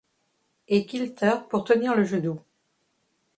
et 0.67 0.87
Kilter, 0.87 1.41
pour 1.47 1.63
tenir 1.63 1.93
le 1.95 2.03
genou. 2.05 2.41